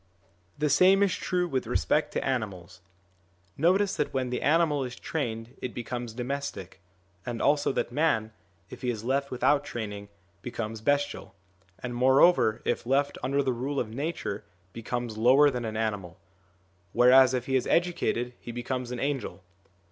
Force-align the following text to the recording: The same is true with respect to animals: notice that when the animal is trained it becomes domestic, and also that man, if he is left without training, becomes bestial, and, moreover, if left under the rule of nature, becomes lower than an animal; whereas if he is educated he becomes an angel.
The 0.57 0.67
same 0.71 1.03
is 1.03 1.13
true 1.15 1.47
with 1.47 1.67
respect 1.67 2.11
to 2.13 2.25
animals: 2.25 2.81
notice 3.55 3.95
that 3.97 4.11
when 4.11 4.31
the 4.31 4.41
animal 4.41 4.83
is 4.83 4.95
trained 4.95 5.53
it 5.61 5.75
becomes 5.75 6.15
domestic, 6.15 6.81
and 7.23 7.39
also 7.39 7.71
that 7.73 7.91
man, 7.91 8.31
if 8.71 8.81
he 8.81 8.89
is 8.89 9.03
left 9.03 9.29
without 9.29 9.63
training, 9.63 10.09
becomes 10.41 10.81
bestial, 10.81 11.35
and, 11.83 11.93
moreover, 11.93 12.63
if 12.65 12.87
left 12.87 13.19
under 13.21 13.43
the 13.43 13.53
rule 13.53 13.79
of 13.79 13.93
nature, 13.93 14.43
becomes 14.73 15.19
lower 15.19 15.51
than 15.51 15.65
an 15.65 15.77
animal; 15.77 16.19
whereas 16.93 17.35
if 17.35 17.45
he 17.45 17.55
is 17.55 17.67
educated 17.67 18.33
he 18.39 18.51
becomes 18.51 18.89
an 18.89 18.99
angel. 18.99 19.43